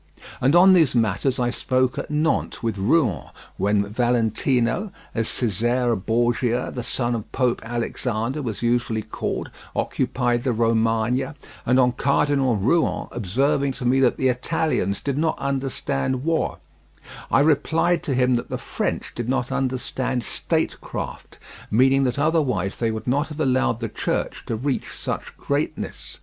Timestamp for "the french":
18.49-19.13